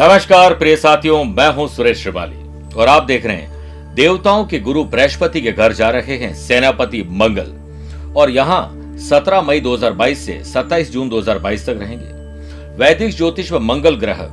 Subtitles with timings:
[0.00, 4.84] नमस्कार, प्रिय साथियों, मैं हूँ सुरेश श्रिवाली। और आप देख रहे हैं, देवताओं के गुरु
[4.84, 10.92] बृहस्पति के घर जा रहे हैं सेनापति मंगल। और यहाँ 17 मई 2022 से 27
[10.92, 14.26] जून 2022 तक रहेंगे। वैदिक ज्योतिष में मंगल ग्रह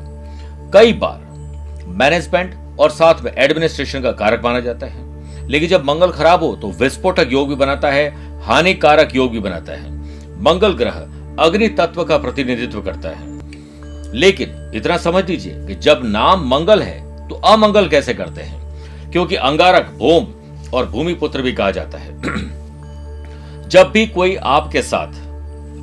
[0.74, 1.20] कई बार
[1.98, 6.56] मैनेजमेंट और साथ में एडमिनिस्ट्रेशन का कारक माना जाता है। लेकिन जब मंगल खराब हो
[6.56, 8.10] तो विस्फोटक योग भी बनाता है,
[8.42, 9.92] हानिकारक योग भी बनाता है।
[10.44, 11.08] मंगल ग्रह
[11.40, 13.37] अग्नि तत्व का प्रतिनिधित्व करता है।
[14.18, 19.12] लेकिन इतना समझ लीजिए कि जब नाम मंगल है तो अमंगल कैसे करते हैं?
[19.12, 20.28] क्योंकि अंगारक भूम
[20.74, 22.10] और भूमि पुत्र भी कहा जाता है।
[23.70, 25.08] जब भी कोई आपके साथ,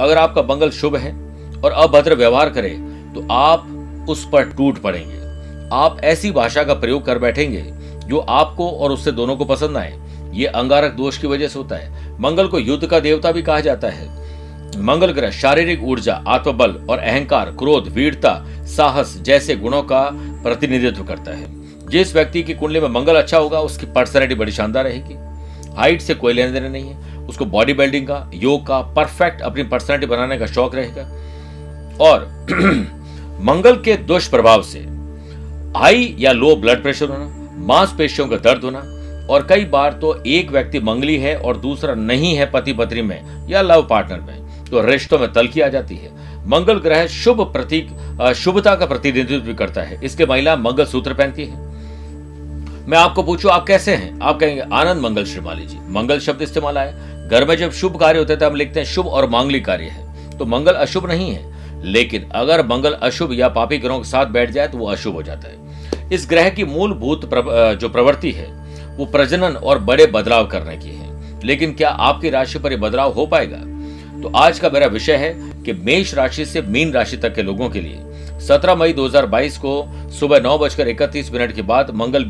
[0.01, 1.13] अगर आपका मंगल शुभ है
[1.61, 2.71] और अभद्र व्यवहार करे
[3.15, 5.23] तो आप उस पर टूट पड़ेंगे।
[5.73, 7.63] आप ऐसी भाषा का प्रयोग कर बैठेंगे
[8.09, 9.99] जो आपको और उससे दोनों को पसंद आए।
[10.33, 13.61] ये अंगारक दोष की वजह से होता है। मंगल को युद्ध का देवता भी कहा
[13.61, 14.24] जाता है।
[14.77, 21.31] मंगल ग्रह शारीरिक ऊर्जा, आत्मबल और अहंकार, क्रोध, वीरता, साहस जैसे गुणों का प्रतिनिधित्व करता
[21.31, 25.15] है। जिस व्यक्ति की कुंडली में मंगल अच्छा होगा, उसकी पर्सनैलिटी बड़ी शानदार रहेगी।
[25.77, 29.63] हाइट से कोई लेने देने नहीं है। उसको बॉडी बिल्डिंग का, योग का परफेक्ट अपनी
[29.63, 31.03] पर्सनैलिटी बनाने का शौक रहेगा।
[32.01, 32.47] और
[33.41, 34.79] मंगल के दुष्प्रभाव से
[35.79, 38.79] हाई या लो ब्लड प्रेशर होना, मांसपेशियों का दर्द होना,
[39.31, 43.49] और कई बार तो एक व्यक्ति मंगली है और दूसरा नहीं है पति पत्नी में
[43.49, 44.44] या लव पार्टनर में।
[44.75, 46.09] तो रिश्तों में तलखी आ जाती है।
[46.49, 47.91] मंगल ग्रह शुभ प्रतीक
[48.37, 51.57] शुभता का प्रतिनिधित्व करता है। इसके महिला मंगल सूत्र पहनती है।
[52.89, 54.19] मैं आपको पूछूँ, आप कैसे हैं?
[54.21, 58.19] आप कहेंगे, आनंद मंगल श्रीमाली जी। मंगल शब्द इस्तेमाल आया। घर में जब शुभ कार्य
[58.19, 61.83] होते थे हम लिखते हैं, शुभ और मांगलिक कार्य है। तो मंगल अशुभ नहीं है,
[61.85, 65.23] लेकिन अगर मंगल अशुभ या पापी ग्रहों के साथ बैठ जाए तो वो अशुभ हो
[65.23, 67.31] जाता है। इस ग्रह की मूलभूत
[67.75, 68.47] जो प्रवृत्ति है,
[68.97, 71.13] वो प्रजनन और बड़े बदलाव करने की है।
[71.45, 73.59] लेकिन क्या आपकी राशि पर यह बदलाव हो पाएगा?
[74.25, 75.33] तो आज का मेरा विषय है
[75.65, 79.73] कि मेष राशि से मीन राशि तक के लोगों के लिए। 17 मई 2022 को
[80.11, 82.25] सुबह नौ बजकर इकतीस मिनट के बाद मंगल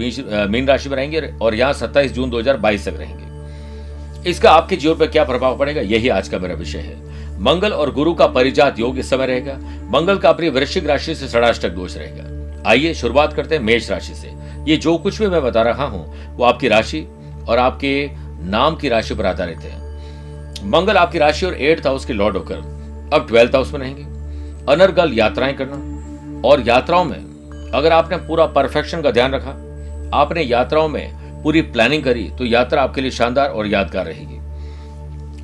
[0.50, 5.06] मीन राशि में रहेंगे और यहाँ 27 जून 2022 तक रहेंगे। इसका आपके जीवन पर
[5.06, 6.96] क्या प्रभाव पड़ेगा, यही आज का मेरा विषय है।
[7.42, 9.54] मंगल और गुरु का परिजात योग इस समय रहेगा।
[9.92, 14.14] मंगल का अपनी वृश्चिक राशि से षडाष्टक दोष रहेगा। आइए शुरुआत करते हैं मेष राशि
[14.14, 14.32] से।
[14.68, 17.06] ये जो कुछ भी मैं बता रहा हूँ, वो आपकी राशि
[17.48, 18.10] और आपके
[18.48, 19.82] नाम की राशि पर आधारित है।
[20.64, 22.56] मंगल आपकी राशि और एट्थ हाउस के लॉर्ड होकर।
[23.14, 24.02] अब ट्वेल्थ हाउस में रहेंगे।
[24.72, 25.92] अनर्गल यात्राएँ करना।
[26.44, 29.50] और यात्राओं में, अगर आपने पूरा परफेक्शन का ध्यान रखा,
[30.14, 34.38] आपने यात्राओं में पूरी प्लानिंग करी तो यात्रा आपके लिए शानदार और यादगार रहेगी।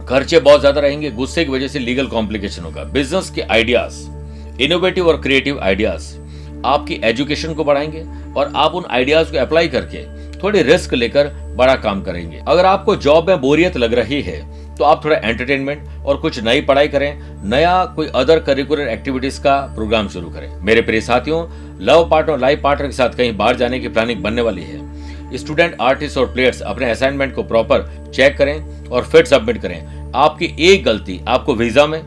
[0.06, 4.00] खर्चे बहुत ज़्यादा रहेंगे, गुस्से की वजह से लीगल कॉम्प्लिकेशन होगा। बिज़नेस के आइडियाज़
[4.62, 6.14] इनोवेटिव और क्रिएटिव आइडियाज़
[6.66, 8.04] आपकी एजुकेशन को बढ़ाएँगे
[8.36, 10.04] और आप उन आइडियाज़ को अप्लाई करके
[10.38, 14.38] थोड़ी रिस्क लेकर बड़ा काम करेंगे। अगर आपको जॉब में बोरियत लग रही है
[14.80, 19.56] तो आप थोड़ा एंटरटेनमेंट और कुछ नई पढ़ाई करें, नया कोई अदर करिकुलर एक्टिविटीज़ का
[19.74, 21.40] प्रोग्राम शुरू करें। मेरे प्रिय साथियों
[21.80, 25.76] लव पार्टनर लाइफ पार्टनर के साथ कहीं बाहर जाने की प्लानिंग बनने वाली है। स्टूडेंट
[25.80, 27.84] आर्टिस्ट और प्लेयर्स अपने असाइनमेंट को प्रॉपर
[28.14, 32.02] चेक करें और फिर सबमिट करें। आपकी एक गलती, आपको वीज़ा में,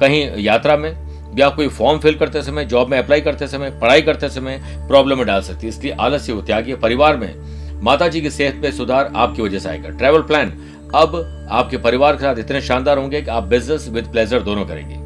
[0.00, 0.90] कहीं यात्रा में,
[1.38, 5.18] या कोई फॉर्म फिल करते समय जॉब में अप्लाई करते समय, पढ़ाई करते समय प्रॉब्लम
[5.18, 7.34] में डाल सकती है। इसलिए आलस्य वो त्यागी परिवार में
[7.82, 10.52] माता जी की सेहत में सुधार आपकी वजह से आएगा। ट्रैवल प्लान
[10.94, 14.96] अब आपके परिवार के साथ इतने शानदार होंगे कि आप बिज़नेस विद प्लेजर दोनों करेंगे।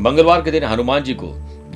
[0.00, 1.26] मंगलवार के दिन हनुमान जी को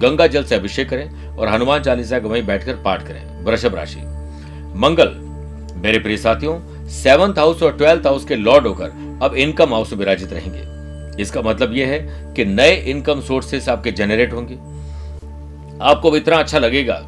[0.00, 4.00] गंगा जल से अभिषेक करें और हनुमान चालीसा को वहीं बैठकर पाठ करें। वृषभ राशि।
[4.76, 5.14] मंगल,
[5.76, 9.98] मेरे प्रिय साथियों सेवंथ हाउस और ट्वेल्थ हाउस के लॉर्ड होकर अब इनकम हाउस में
[9.98, 14.54] विराजित रहेंगे। इसका मतलब यह है कि नए इनकम सोर्सेस आपके जनरेट होंगे।
[15.84, 17.00] आपको इतना अच्छा लगेगा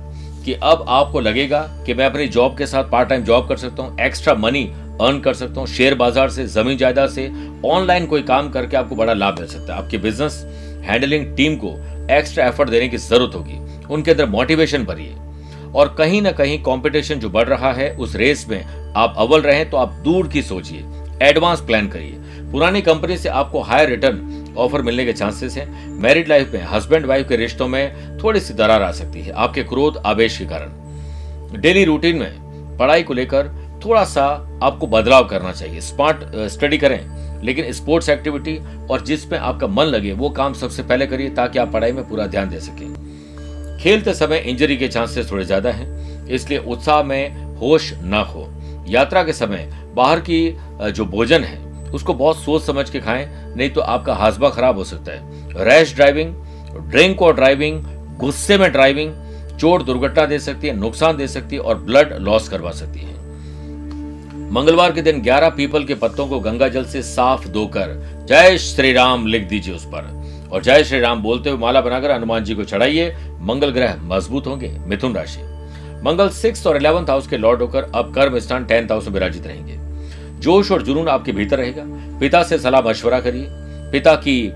[0.45, 3.83] कि अब आपको लगेगा कि मैं अपनी जॉब के साथ पार्ट टाइम जॉब कर सकता
[3.83, 4.65] हूँ एक्स्ट्रा मनी
[4.99, 7.31] अर्न कर सकता हूँ शेयर बाज़ार से, ज़मीन जायदाद से
[7.67, 10.45] ऑनलाइन कोई काम करके आपको बड़ा लाभ मिल सकता है। आपकी बिज़नेस
[10.85, 11.75] हैंडलिंग टीम को
[12.11, 15.17] एक्स्ट्रा एफर्ट देने की ज़रूरत होगी। उनके अंदर मोटिवेशन भरिए।
[15.75, 18.65] और कहीं ना कहीं कंपटीशन जो बढ़ रहा है, उस रेस में
[18.97, 20.85] आप अव्वल रहें तो आप दूर की सोचिए।
[21.23, 22.19] एडवांस प्लान करिए।
[22.53, 27.07] पुरानी कंपनी से आपको हायर रिटर्न ऑफ़र मिलने के चांसेस हैं। मैरिड लाइफ में हस्बैंड
[27.07, 31.61] वाइफ के रिश्तों में थोड़ी सी दरार आ सकती है। आपके क्रोध, आवेश के कारण।
[31.61, 33.47] डेली रूटीन में पढ़ाई को लेकर
[33.85, 34.25] थोड़ा सा
[34.63, 38.59] आपको बदलाव करना चाहिए। स्मार्ट स्टडी करें, लेकिन स्पोर्ट्स एक्टिविटी
[38.91, 42.27] और जिसमें आपका मन लगे, वो काम सबसे पहले करिए ताकि आप पढ़ाई में पूरा
[42.27, 47.93] ध्यान दे सकें। खेलते समय इंजरी के चांसेस थोड़े ज़्यादा हैं, इसलिए उत्साह में होश
[47.95, 48.49] न हो
[48.89, 51.59] यात्रा के समय बाहर की जो भोजन है,
[51.91, 53.27] उसको बहुत सोच समझ के खाएँ,
[53.57, 56.35] नहीं तो आपका हाजमा खराब हो सकता है। रैश ड्राइविंग
[56.83, 57.83] ड्रिंक और ड्राइविंग
[58.19, 59.13] गुस्से में ड्राइविंग
[59.59, 63.12] चोट दुर्घटना दे सकती है, नुकसान दे सकती है और ब्लड लॉस करवा सकती है।
[64.53, 67.93] मंगलवार के दिन 11 पीपल के पत्तों को गंगा जल से साफ़ धोकर
[68.29, 72.11] जय श्री राम लिख दीजिए उस पर। और जय श्री राम बोलते हुए माला बनाकर
[72.11, 75.43] हनुमान जी को चढ़ाइए। मंगल ग्रह मज़बूत होंगे, मिथुन राशि।
[76.05, 79.47] मंगल सिक्स और इलेवंथ हाउस के लॉर्ड होकर अब कर्म स्थान टेंथ हाउस में विराजित
[79.47, 79.77] रहेंगे।
[80.41, 81.85] जोश और जुनून आपके भीतर रहेगा।
[82.21, 83.47] पिता से सलाह मशवरा करिए।
[83.93, 84.53] पिता की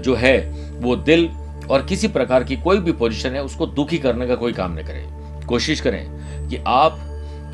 [0.00, 0.38] जो है,
[0.80, 1.28] वो दिल
[1.70, 4.86] और किसी प्रकार की कोई भी पोजीशन है, उसको दुखी करने का कोई काम नहीं
[4.86, 6.98] करें। कोशिश करें कि आप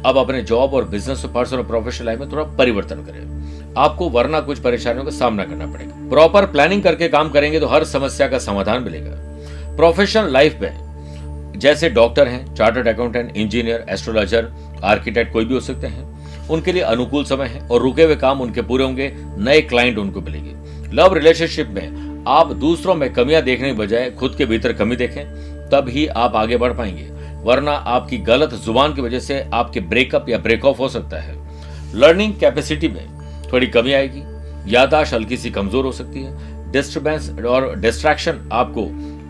[0.04, 4.40] अब अपने जॉब और बिज़नेस और पर्सनल प्रोफेशनल लाइफ में थोड़ा परिवर्तन करें। आपको वरना
[4.40, 8.38] कुछ परेशानियों का सामना करना पड़ेगा। प्रॉपर प्लानिंग करके काम करेंगे तो हर समस्या का
[8.38, 9.14] समाधान मिलेगा।
[9.76, 14.52] प्रोफेशनल लाइफ में, जैसे डॉक्टर हैं chartered accountant engineer astrologer
[14.84, 18.40] architect कोई भी हो सकते हैं, उनके लिए अनुकूल समय है और रुके हुए काम
[18.40, 20.54] उनके पूरे होंगे, नए क्लाइंट उनको मिलेंगे।
[20.96, 25.24] लव रिलेशनशिप में, आप दूसरों में कमियाँ देखने के बजाय खुद के भीतर कमी देखें,
[25.70, 27.08] तब ही आप आगे बढ़ पाएँगे।
[27.46, 31.34] वरना आपकी गलत ज़ुबान की वजह से आपके ब्रेकअप या ब्रेक ऑफ़ हो सकता है।
[31.94, 33.06] लर्निंग कैपेसिटी में
[33.52, 34.22] थोड़ी कमी आएगी।
[34.66, 38.86] यादाश्त हल्की सी कमज़ोर हो सकती है। डिस्टर्बेंस और डिस्ट्रैक्शन आपको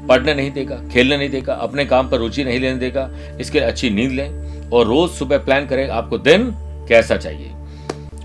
[0.09, 3.09] पढ़ने नहीं देगा, खेलने नहीं देगा, अपने काम पर रुचि नहीं लेने देगा।
[3.41, 6.51] इसके लिए अच्छी नींद लें और रोज सुबह प्लान करें, आपको दिन
[6.89, 7.51] कैसा चाहिए।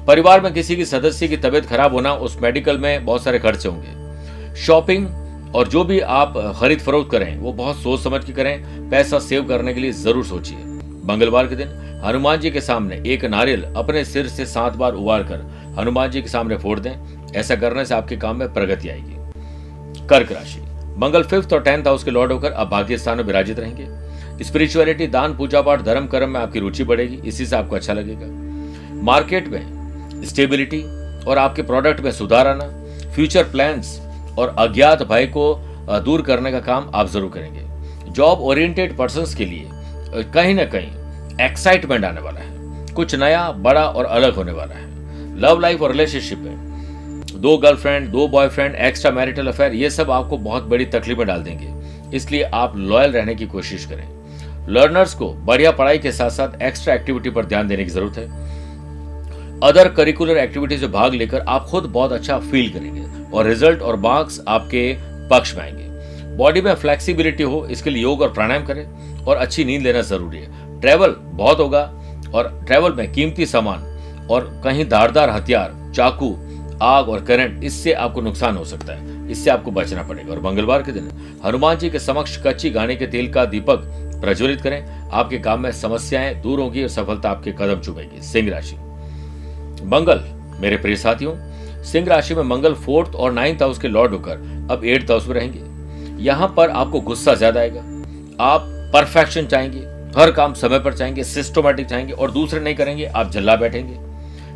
[0.07, 3.69] परिवार में किसी की सदस्य की तबीयत खराब होना उस मेडिकल में बहुत सारे खर्चे
[3.69, 5.07] होंगे। शॉपिंग
[5.55, 9.43] और जो भी आप खरीद फरोख्त करें, वो बहुत सोच समझ के करें। पैसा सेव
[9.43, 10.57] करने के लिए ज़रूर सोचिए।
[11.05, 11.69] मंगलवार के दिन
[12.05, 15.41] हनुमान जी के सामने एक नारियल अपने सिर से सात बार उबार कर
[15.79, 16.91] हनुमान जी के सामने फोड़ दें,
[17.35, 20.61] ऐसा करने से आपके काम में प्रगति आएगी। कर्क राशि।
[20.97, 25.07] मंगल फिफ्थ और टेंथ हाउस के लॉर्ड होकर आप भाग्य स्थान में विराजित रहेंगे। स्पिरिचुअलिटी
[25.07, 28.27] दान, पूजा पाठ, धर्म, कर्म में आपकी रुचि बढ़ेगी, इसी से आपको अच्छा लगेगा।
[29.03, 30.81] मार्केट में स्टेबिलिटी
[31.25, 32.65] और आपके प्रोडक्ट में सुधार आना
[33.11, 33.99] फ्यूचर प्लान्स
[34.39, 35.53] और अज्ञात भय को
[36.05, 41.45] दूर करने का काम आप ज़रूर करेंगे। जॉब ओरिएंटेड पर्सन के लिए कहीं ना कहीं
[41.45, 45.91] एक्साइटमेंट आने वाला है। कुछ नया, बड़ा और अलग होने वाला है। लव लाइफ और
[45.91, 46.69] रिलेशनशिप में,
[47.33, 51.43] दो गर्लफ्रेंड दो बॉयफ्रेंड एक्स्ट्रा मैरिटल अफेयर ये सब आपको बहुत बड़ी तकलीफ़ में डाल
[51.43, 51.69] देंगे।
[52.17, 54.07] इसलिए आप लॉयल रहने की कोशिश करें।
[54.69, 59.59] लर्नर्स को बढ़िया पढ़ाई के साथ साथ एक्स्ट्रा एक्टिविटी पर ध्यान देने की ज़रूरत है।
[59.63, 63.01] अदर करिकुलर एक्टिविटीज़ में भाग लेकर आप खुद बहुत अच्छा फील करेंगे।
[63.33, 64.97] और रिज़ल्ट और मार्क्स आपके
[65.29, 65.91] पक्ष में आएँगे।
[66.37, 70.37] बॉडी में फ्लेक्सिबिलिटी हो, इसके लिए योग और प्राणायाम करें और अच्छी नींद लेना ज़रूरी
[70.37, 71.81] है। ट्रैवल बहुत होगा
[72.35, 73.79] और ट्रैवल में कीमती सामान
[74.31, 76.37] और कहीं धारदार हथियार, चाकू,
[76.81, 80.83] आग और करंट इससे आपको नुकसान हो सकता है। इससे आपको बचना पड़ेगा। और मंगलवार
[80.83, 81.11] के दिन
[81.45, 83.81] हनुमान जी के समक्ष कच्ची गाने के तेल का दीपक
[84.21, 88.75] प्रज्वलित करें। आपके काम में समस्याएँ दूर होगी और सफलता आपके कदम चुभेगी सिंह राशि।
[89.85, 90.21] मंगल,
[90.61, 91.35] मेरे प्रिय साथियों
[91.83, 95.35] सिंह राशि में मंगल फोर्थ और नाइन्थ हाउस के लॉर्ड होकर अब एट्थ हाउस में
[95.35, 97.81] रहेंगे। यहाँ पर आपको गुस्सा ज़्यादा आएगा।
[98.43, 99.79] आप परफेक्शन चाहेंगे,
[100.17, 104.09] हर काम समय पर चाहेंगे सिस्टोमेटिक चाहेंगे और दूसरे नहीं करेंगे, आप जल्ला बैठेंगे।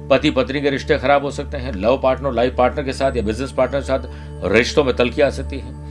[0.10, 3.22] पति पत्नी के रिश्ते खराब हो सकते हैं लव पार्टनर लाइफ पार्टनर के साथ या
[3.24, 5.84] बिज़नेस पार्टनर के साथ रिश्तों में तलखी आ सकती है।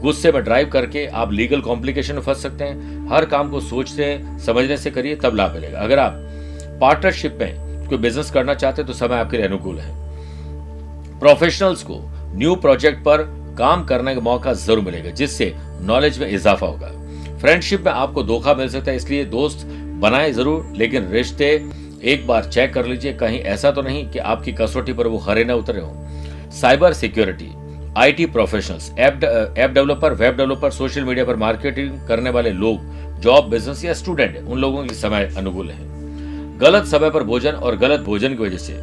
[0.00, 4.18] गुस्से में ड्राइव करके आप लीगल कॉम्प्लिकेशन में फंस सकते हैं। हर काम को सोचते,
[4.40, 6.12] समझने से करिए, तब लाभ मिलेगा। अगर आप
[6.80, 9.98] पार्टनरशिप में कोई बिज़नेस करना चाहते हैं तो समय आपके लिए अनुकूल है।
[11.20, 12.00] प्रोफेशनल्स को
[12.34, 13.22] न्यू प्रोजेक्ट पर
[13.58, 18.54] काम करने का मौका ज़रूर मिलेगा, जिससे नॉलेज में इजाफा होगा। फ्रेंडशिप में आपको धोखा
[18.54, 19.66] मिल सकता है, इसलिए दोस्त
[20.00, 21.48] बनाए ज़रूर, लेकिन रिश्ते
[22.04, 25.44] एक बार चेक कर लीजिए, कहीं ऐसा तो नहीं कि आपकी कसौटी पर वो हरे
[25.44, 27.50] न उतरे हो। Cyber security
[27.98, 29.24] IT professionals app
[29.58, 34.36] app developer web developer social media पर मार्केटिंग करने वाले लोग जॉब बिज़नेस या स्टूडेंट
[34.38, 38.58] उन लोगों के समय अनुकूल है। गलत समय पर भोजन और गलत भोजन की वजह
[38.58, 38.76] से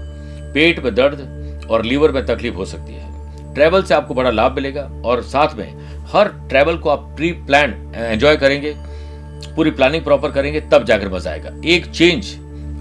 [0.54, 1.20] पेट में दर्द
[1.68, 5.56] और लीवर में तकलीफ़ हो सकती है। ट्रेवल से आपको बड़ा लाभ मिलेगा और साथ
[5.56, 8.74] में हर ट्रेवल को आप प्री प्लान एंजॉय करेंगे,
[9.56, 12.36] पूरी प्लानिंग प्रॉपर करेंगे, तब जाकर मज़ा आएगा। एक चेंज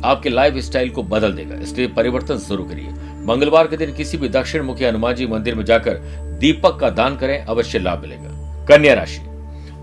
[0.05, 2.91] आपके लाइफ स्टाइल को बदल देगा। इसलिए परिवर्तन शुरू करिए।
[3.27, 5.95] मंगलवार के दिन किसी भी दक्षिण मुखी हनुमान जी मंदिर में जाकर
[6.41, 9.21] दीपक का दान करें, अवश्य लाभ मिलेगा। कन्या राशि।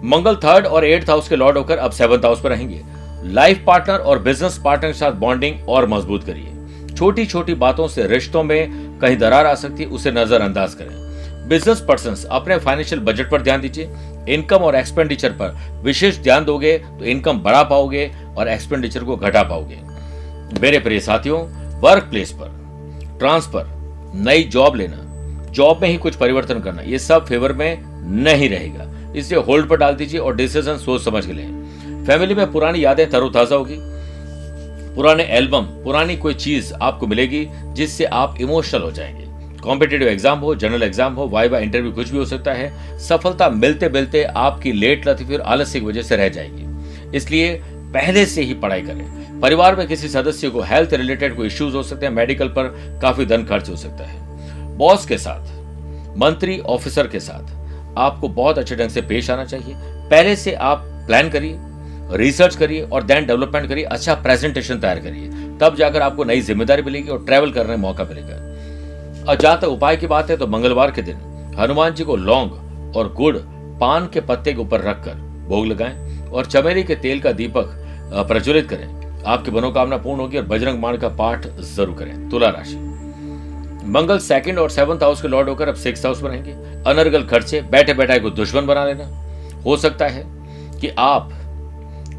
[0.06, 2.82] मंगल थर्ड और एट्थ हाउस के लॉर्ड होकर अब सेवंथ हाउस पर रहेंगे।
[3.26, 6.50] लाइफ पार्टनर और बिज़नेस पार्टनर के साथ बॉन्डिंग और मज़बूत करिए।
[6.96, 11.80] छोटी छोटी बातों से रिश्तों में कहीं दरार आ सकती है, उसे नजरअंदाज करें। बिज़नेस
[11.82, 13.90] पर्सन अपने फाइनेंशियल बजट पर ध्यान दीजिए।
[14.30, 19.44] इनकम और एक्सपेंडिचर पर विशेष ध्यान दोगे तो इनकम बढ़ा पाओगे और एक्सपेंडिचर को घटा
[19.44, 19.80] पाओगे।
[20.62, 21.40] मेरे प्रिय साथियों
[21.82, 23.66] वर्क प्लेस पर ट्रांसफ़र
[24.18, 25.02] नई जॉब लेना
[25.52, 27.84] जॉब में ही कुछ परिवर्तन करना, ये सब फेवर में
[28.24, 32.52] नहीं रहेगा। इसलिए होल्ड पर डाल दीजिए और डिसीज़न सोच समझ के लें। फैमिली में
[32.52, 33.78] पुरानी यादें तरोताजा होगी।
[34.96, 39.22] पुराने एल्बम, पुरानी कोई चीज़ आपको मिलेगी जिससे आप इमोशनल हो जाएँगे।
[39.62, 43.90] कॉम्पिटेटिव एग्ज़ाम हो जनरल एग्ज़ाम हो, वाइवा इंटरव्यू कुछ भी हो सकता है। सफलता मिलते
[43.90, 47.54] मिलते आपकी लेट लतीफी और आलस्य की वजह से रह जाएगी। इसलिए
[47.94, 51.84] पहले से ही पढ़ाई करें। परिवार में किसी सदस्य को हेल्थ रिलेटेड कोई इश्यूज़ हो
[51.84, 52.68] सकते हैं मेडिकल पर
[53.02, 58.58] काफ़ी धन खर्च हो सकता है। बॉस के साथ, मंत्री ऑफिसर के साथ आपको बहुत
[58.58, 59.76] अच्छे ढंग से पेश आना चाहिए।
[60.10, 61.58] पहले से आप प्लान करिए।
[62.12, 65.30] रिसर्च करिए और देन डेवलपमेंट करिए अच्छा प्रेजेंटेशन तैयार करिए।
[65.60, 68.36] तब जाकर आपको नई ज़िम्मेदारी मिलेगी और ट्रेवल करने का मौका मिलेगा।
[69.24, 71.18] और जहाँ तक उपाय की बात है तो मंगलवार के दिन
[71.60, 73.36] हनुमान जी को लौंग और गुड़
[73.80, 75.16] पान के पत्ते के ऊपर रखकर
[75.48, 77.76] भोग लगाएँ और चमेली के तेल का दीपक
[78.28, 82.76] प्रज्वलित करें। आपकी मनोकामना पूर्ण होगी और बजरंग मान का पाठ ज़रूर करें। तुला राशि।
[83.88, 86.52] मंगल सेकंड और सेवंथ हाउस के लॉर्ड होकर अब सिक्स हाउस में रहेंगे।
[86.92, 89.06] अनर्गल खर्चे बैठे बैठे को दुश्मन बना लेना।
[89.66, 90.24] हो सकता है
[90.80, 91.30] कि आप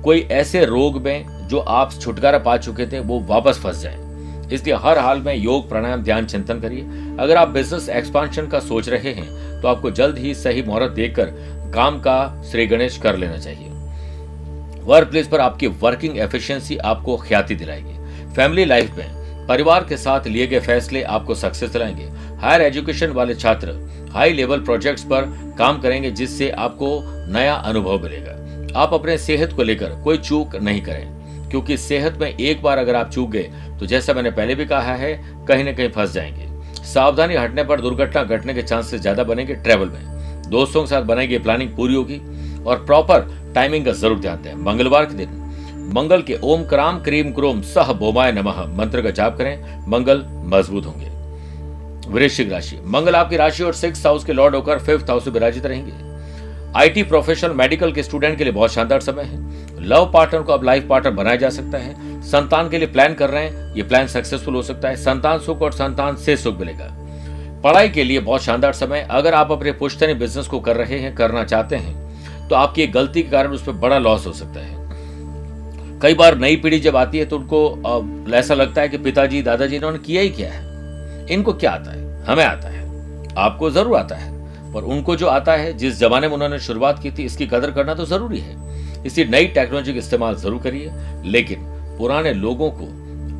[0.04, 4.02] कोई ऐसे रोग में जो आप छुटकारा पा चुके थे, वो वापस फंस जाए।
[4.52, 6.80] इसलिए हर हाल में योग, प्राणायाम, ध्यान, चिंतन करिए।
[7.20, 11.30] अगर आप बिज़नेस एक्सपांशन का सोच रहे हैं तो आपको जल्द ही सही मुहूर्त देखकर
[11.74, 13.68] काम का श्री गणेश कर लेना चाहिए।
[14.84, 20.26] वर्क प्लेस पर आपकी वर्किंग एफिशिएंसी आपको ख्याति दिलाएगी। फैमिली लाइफ में परिवार के साथ
[20.26, 22.04] लिए गए फैसले आपको सक्सेस दिलाएँगे।
[22.38, 23.74] हायर एजुकेशन वाले छात्र
[24.12, 27.00] हाई लेवल प्रोजेक्ट्स पर काम करेंगे, जिससे आपको
[27.32, 28.32] नया अनुभव मिलेगा।
[28.74, 32.94] आप अपने सेहत को लेकर कोई चूक नहीं करें, क्योंकि सेहत में एक बार अगर
[32.94, 33.50] आप चूक गए
[33.80, 35.14] तो जैसा मैंने पहले भी कहा है,
[35.48, 39.88] कहीं ना कहीं फंस जाएँगे। सावधानी हटने पर दुर्घटना घटने के चांसेस ज़्यादा बनेंगे ट्रेवल
[39.88, 42.20] में। दोस्तों के साथ बनाएगी प्लानिंग पूरी होगी,
[42.64, 45.40] और प्रॉपर टाइमिंग का ज़रूर ध्यान दें। मंगलवार के दिन,
[45.94, 50.86] मंगल के ओम क्राम क्रीम क्रोम सह बोमाय नमः मंत्र का जाप करें, मंगल मज़बूत
[50.86, 51.12] होंगे।
[52.10, 55.66] वृश्चिक राशि, मंगल आपकी राशि और सिक्स हाउस के लॉर्ड होकर फिफ्थ हाउस में विराजित
[55.66, 55.92] रहेंगे।
[56.76, 60.64] आईटी प्रोफेशनल मेडिकल के स्टूडेंट के लिए बहुत शानदार समय है। लव पार्टनर को अब
[60.64, 64.06] लाइफ पार्टनर बनाया जा सकता है। संतान के लिए प्लान कर रहे हैं। ये प्लान
[64.06, 66.88] सक्सेसफुल हो सकता है। संतान सुख और संतान से सुख मिलेगा।
[67.64, 71.14] पढ़ाई के लिए बहुत शानदार समय अगर आप अपने पुश्तनी बिज़नेस को कर रहे हैं,
[71.14, 74.60] करना चाहते हैं तो आपकी एक गलती के कारण उस पर बड़ा लॉस हो सकता
[74.60, 74.82] है।
[76.00, 79.76] कई बार नई पीढ़ी जब आती है तो उनको ऐसा लगता है कि पिताजी, दादाजी,
[79.76, 81.26] इन्होंने किया ही क्या है?
[81.26, 82.24] इनको क्या आता है?
[82.24, 82.82] हमें आता है।
[83.36, 84.32] आपको ज़रूर आता है।
[84.74, 87.94] पर उनको जो आता है, जिस जमाने में उन्होंने शुरुआत की थी, इसकी कदर करना
[87.94, 88.56] तो ज़रूरी है।
[89.06, 90.90] इसलिए नई टेक्नोलॉजी का इस्तेमाल ज़रूर करिए,
[91.24, 91.64] लेकिन
[91.98, 92.86] पुराने लोगों को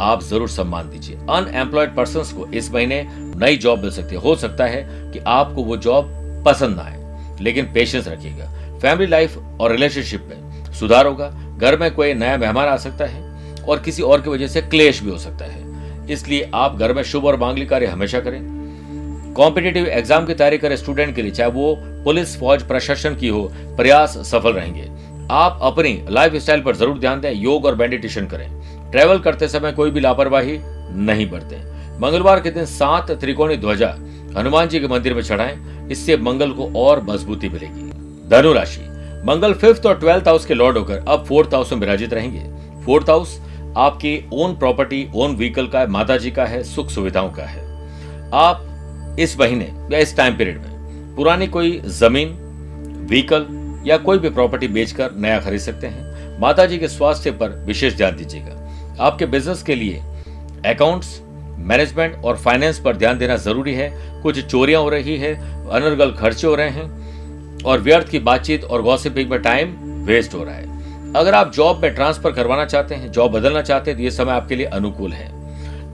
[0.05, 3.05] आप ज़रूर सम्मान दीजिए। अनएम्प्लॉयड पर्सन को इस महीने
[3.37, 6.11] नई जॉब मिल सकती है। हो सकता है कि आपको वो जॉब
[6.47, 11.91] पसंद ना आए, लेकिन पेशेंस रखिएगा। फैमिली लाइफ और रिलेशनशिप में सुधार होगा। घर में
[11.95, 15.19] कोई नया मेहमान आ सकता है और किसी और की वजह से क्लेश भी हो
[15.19, 15.63] सकता है।
[16.13, 18.41] इसलिए आप घर में शुभ और मांगलिक कार्य हमेशा करें।
[19.37, 21.75] कॉम्पिटेटिव एग्ज़ाम की तैयारी करे स्टूडेंट के लिए, चाहे वो
[22.05, 23.43] पुलिस, फौज, प्रशासन की हो,
[23.77, 24.89] प्रयास सफल रहेंगे।
[25.33, 29.73] आप अपनी लाइफ स्टाइल पर ज़रूर ध्यान दें, योग और मेडिटेशन करें। ट्रेवल करते समय
[29.73, 30.59] कोई भी लापरवाही
[30.99, 33.89] नहीं बरतें। मंगलवार के दिन सात त्रिकोणी ध्वजा
[34.37, 37.91] हनुमान जी के मंदिर में चढ़ाएँ, इससे मंगल को और मजबूती मिलेगी।
[38.31, 38.81] धनु राशि,
[39.27, 43.11] मंगल फिफ्थ और ट्वेल्थ हाउस के लॉर्ड होकर अब फोर्थ हाउस में विराजित रहेंगे। फोर्थ
[43.11, 43.39] हाउस
[43.79, 47.63] आपकी ओन प्रॉपर्टी ओन व्हीकल का है माता जी का है, सुख सुविधाओं का है।
[48.35, 48.65] आप
[49.21, 52.29] इस महीने या इस टाइम पीरियड में पुरानी कोई ज़मीन
[53.11, 53.47] व्हीकल
[53.87, 57.97] या कोई भी प्रॉपर्टी बेचकर नया खरीद सकते हैं। माता जी के स्वास्थ्य पर विशेष
[57.97, 60.03] ध्यान दीजिएगा। आपके बिज़नेस के लिए
[60.67, 61.21] अकाउंट्स
[61.61, 63.91] मैनेजमेंट और फाइनेंस पर ध्यान देना ज़रूरी है।
[64.23, 65.35] कुछ चोरियाँ हो रही है,
[65.71, 69.75] अनर्गल खर्चे हो रहे हैं और व्यर्थ की बातचीत और गॉसिपिंग में टाइम
[70.07, 73.91] वेस्ट हो रहा है। अगर आप जॉब में ट्रांसफ़र करवाना चाहते हैं जॉब बदलना चाहते
[73.91, 75.29] हैं तो ये समय आपके लिए अनुकूल है।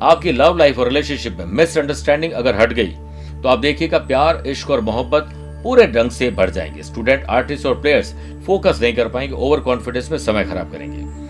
[0.02, 2.94] आपकी लव लाइफ और रिलेशनशिप में मिसअंडरस्टैंडिंग अगर हट गई
[3.42, 5.30] तो आप देखिएगा, प्यार, इश्क और मोहब्बत
[5.64, 8.14] पूरे ढंग से बढ़ जाएँगे। स्टूडेंट आर्टिस्ट और प्लेयर्स
[8.46, 11.20] फोकस नहीं कर पाएँगे ओवर कॉन्फिडेंस में समय खराब करेंगे।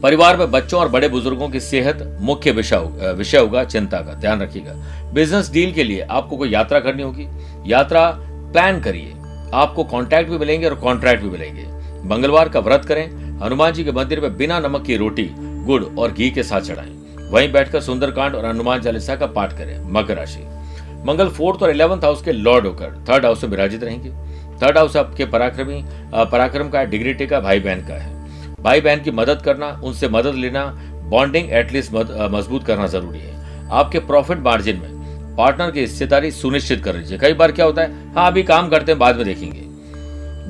[0.00, 4.72] परिवार में बच्चों और बड़े बुज़ुर्गों की सेहत मुख्य विषय होगा चिंता का। ध्यान रखिएगा।
[5.12, 7.28] बिज़नेस डील के लिए आपको कोई यात्रा करनी होगी।
[7.66, 8.08] यात्रा
[8.52, 9.12] प्लान करिए।
[9.54, 11.66] आपको कॉन्ट्रैक्ट भी मिलेंगे और कॉन्ट्रैक्ट भी मिलेंगे।
[12.08, 13.06] मंगलवार का व्रत करें।
[13.40, 16.90] हनुमान जी के मंदिर में बिना नमक की रोटी, गुड़ और घी के साथ चढ़ाएँ।
[17.30, 20.40] वहीं बैठकर सुंदरकांड और हनुमान चालीसा का पाठ करें। मकर राशि।
[21.06, 24.10] मंगल फोर्थ और इलेवंथ हाउस के लॉर्ड होकर थर्ड हाउस में विराजित रहेंगे।
[24.58, 25.82] थर्ड हाउस आपके पराक्रमी
[26.32, 28.10] पराक्रम का डिग्निटी का भाई बहन का है।
[28.62, 30.64] भाई बहन की मदद करना, उनसे मदद लेना
[31.10, 36.96] बॉन्डिंग एटलीस्ट मज़बूत करना ज़रूरी है। आपके प्रॉफिट मार्जिन में पार्टनर की हिस्सेदारी सुनिश्चित कर
[36.96, 39.60] लीजिए। कई बार क्या होता है हाँ अभी काम करते हैं, बाद में देखेंगे।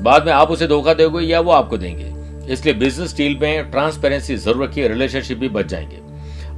[0.03, 2.11] बाद में आप उसे धोखा दोगे या वो आपको देंगे।
[2.53, 6.01] इसलिए बिज़नेस डील में ट्रांसपेरेंसी ज़रूर रखिए रिलेशनशिप भी बच जाएँगे।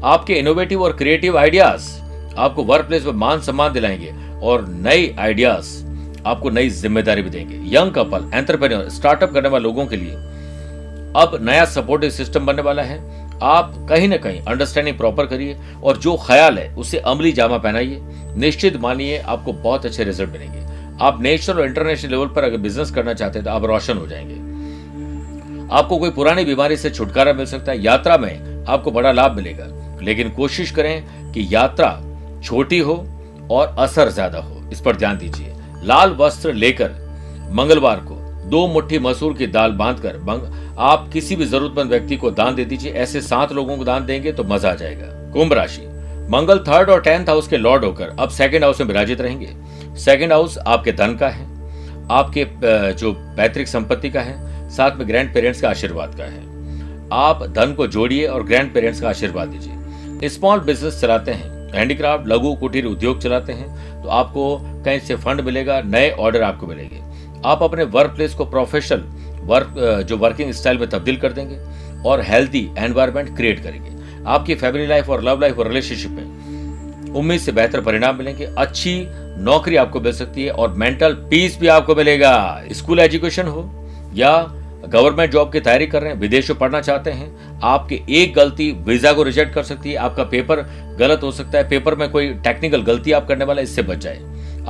[0.06, 1.90] आपके इनोवेटिव और क्रिएटिव आइडियाज़
[2.38, 4.14] आपको वर्क प्लेस में मान सम्मान दिलाएँगे
[4.44, 5.84] और नई आइडियाज़
[6.26, 10.14] आपको नई ज़िम्मेदारी भी देंगे। यंग कपल एंटरप्रेन्योर स्टार्टअप करने वाले लोगों के लिए
[11.16, 12.98] अब नया सपोर्टिव सिस्टम बनने वाला है।
[13.44, 18.00] आप कहीं ना कहीं अंडरस्टैंडिंग प्रॉपर करिए और जो ख्याल है, उसे अमली जामा पहनाइए।
[18.38, 20.64] निश्चित मानिए, आपको बहुत अच्छे रिज़ल्ट मिलेंगे।
[21.02, 24.08] आप नेशनल और इंटरनेशनल लेवल पर अगर बिज़नेस करना चाहते हैं तो आप रोशन हो
[24.08, 24.36] जाएँगे।
[25.76, 29.68] आपको कोई पुरानी बीमारी से छुटकारा मिल सकता है। यात्रा में आपको बड़ा लाभ मिलेगा।
[30.02, 31.88] लेकिन कोशिश करें कि यात्रा
[32.46, 32.94] छोटी हो
[33.52, 35.54] और असर ज़्यादा हो, इस पर ध्यान दीजिए।
[35.84, 36.92] लाल वस्त्र लेकर
[37.52, 38.16] मंगलवार को
[38.50, 42.92] दो मुट्ठी मसूर की दाल बांधकर आप किसी भी जरूरतमंद व्यक्ति को दान दे दीजिए,
[42.94, 45.82] ऐसे सात लोगों को दान देंगे तो मज़ा आ जाएगा। कुंभ राशि,
[46.32, 49.48] मंगल थर्ड और टेंथ हाउस के लॉर्ड होकर अब सेकंड हाउस में विराजित रहेंगे।
[50.00, 51.46] सेकंड हाउस आपके धन का है,
[52.12, 52.46] आपके
[52.94, 56.44] जो पैतृक संपत्ति का है, साथ में ग्रैंड पेरेंट्स का आशीर्वाद का है।
[57.14, 62.28] आप धन को जोड़िए और ग्रैंड पेरेंट्स का आशीर्वाद दीजिए। स्मॉल बिज़नेस चलाते हैं हैंडीक्राफ्ट,
[62.28, 67.02] लघु कुटीर उद्योग चलाते हैं तो आपको कहीं से फंड मिलेगा, नए ऑर्डर आपको मिलेंगे।
[67.46, 69.04] आप अपने वर्क प्लेस को प्रोफेशनल
[69.46, 69.74] वर्क
[70.08, 71.60] जो वर्किंग स्टाइल में तब्दील कर देंगे
[72.06, 73.94] और हेल्थी एनवायरमेंट क्रिएट करेंगे।
[74.28, 79.08] आपकी फैमिली लाइफ और लव लाइफ और रिलेशनशिप में उम्मीद से बेहतर परिणाम मिलेंगे, अच्छी
[79.40, 83.70] नौकरी आपको मिल सकती है और मेंटल पीस भी आपको मिलेगा। स्कूल एजुकेशन हो
[84.14, 84.32] या
[84.86, 88.72] गवर्नमेंट जॉब की तैयारी कर रहे हैं, विदेश में पढ़ना चाहते हैं। आपकी एक गलती
[88.88, 90.62] वीज़ा को रिजेक्ट कर सकती है, आपका पेपर
[91.00, 94.20] गलत हो सकता है, पेपर में कोई टेक्निकल गलती आप करने वाला इससे बच जाए।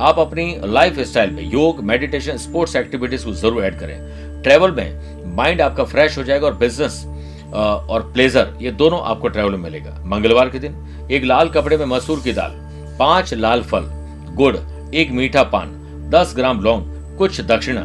[0.00, 5.34] आप अपनी लाइफ स्टाइल में योग मेडिटेशन स्पोर्ट्स एक्टिविटीज़ को ज़रूर ऐड करें। ट्रेवल में
[5.36, 7.04] माइंड आपका फ्रेश हो जाएगा और बिज़नेस
[7.54, 10.76] और प्लेजर ये दोनों आपको ट्रेवल में मिलेगा। मंगलवार के दिन,
[11.10, 12.52] एक लाल कपड़े में मसूर की दाल,
[12.98, 13.90] पाँच लाल फल,
[14.34, 14.56] गुड़,
[14.94, 15.72] एक मीठा पान,
[16.10, 16.82] दस ग्राम लौंग,
[17.18, 17.80] कुछ दक्षिणा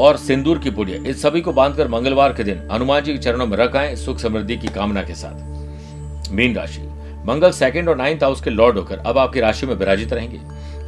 [0.00, 3.46] और सिंदूर की पुड़िया। इस सभी को बांधकर मंगलवार के दिन हनुमान जी के चरणों
[3.46, 6.82] में रखाएँ सुख समृद्धि की कामना के साथ। मीन राशि।
[7.26, 10.40] मंगल सेकंड और नाइन्थ हाउस के लॉर्ड होकर अब आपकी राशि में विराजित रहेंगे।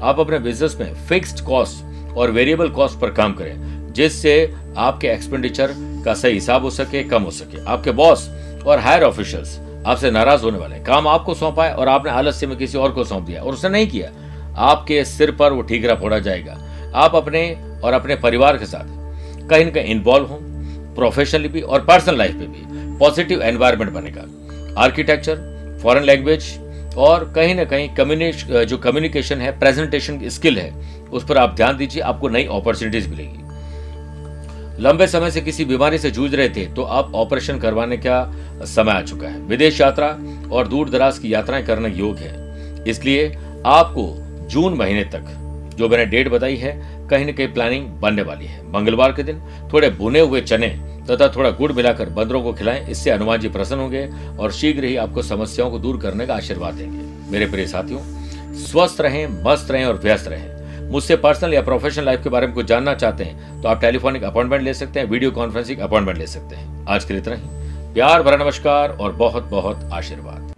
[0.03, 5.75] आप अपने बिज़नेस में फिक्स्ड कॉस्ट और वेरिएबल कॉस्ट पर काम करें, जिससे आपके एक्सपेंडिचर
[6.05, 8.29] का सही हिसाब हो सके, कम हो सके। आपके बॉस
[8.67, 12.57] और हायर ऑफिशियल्स आपसे नाराज़ होने वाले काम आपको सौंपा है और आपने आलस्य में
[12.57, 14.11] किसी और को सौंप दिया और उसने नहीं किया,
[14.57, 16.59] आपके सिर पर वो ठीकरा फोड़ा जाएगा।
[16.95, 17.43] आप अपने
[17.85, 18.97] और अपने परिवार के साथ
[19.49, 20.39] कहीं ना कहीं इन्वॉल्व हो
[20.95, 24.25] प्रोफेशनली भी और पर्सनल लाइफ में भी पॉजिटिव एनवायरमेंट बनेगा।
[24.83, 26.45] आर्किटेक्चर फॉरेन लैंग्वेज
[26.99, 30.73] और कहीं ना कहीं कम्युनिक जो कम्युनिकेशन है प्रेजेंटेशन स्किल है,
[31.11, 33.47] उस पर आप ध्यान दीजिए, आपको नई अपॉर्चुनिटीज़ मिलेगी।
[34.83, 38.93] लंबे समय से किसी बीमारी से जूझ रहे थे तो अब ऑपरेशन करवाने का समय
[38.93, 40.07] आ चुका है। विदेश यात्रा
[40.53, 43.29] और दूर दराज की यात्राएँ करने योग है। इसलिए
[43.67, 44.15] आपको
[44.51, 45.35] जून महीने तक
[45.79, 46.73] जो मैंने डेट बताई है,
[47.09, 49.41] कहीं न कहीं प्लानिंग बनने वाली है। मंगलवार के दिन
[49.73, 50.69] थोड़े भुने हुए चने
[51.11, 54.97] तथा थोड़ा गुड़ मिलाकर बंदरों को खिलाएँ, इससे हनुमान जी प्रसन्न होंगे और शीघ्र ही
[54.97, 58.01] आपको समस्याओं को दूर करने का आशीर्वाद देंगे। मेरे प्रिय साथियों,
[58.57, 62.55] स्वस्थ रहें, मस्त रहें और व्यस्त रहें। मुझसे पर्सनल या प्रोफेशनल लाइफ के बारे में
[62.55, 66.27] कुछ जानना चाहते हैं तो आप टेलीफोनिक अपॉइंटमेंट ले सकते हैं वीडियो कॉन्फ्रेंसिंग अपॉइंटमेंट ले
[66.27, 70.55] सकते हैं। आज के लिए इतना ही। प्यार भरा नमस्कार और बहुत बहुत आशीर्वाद।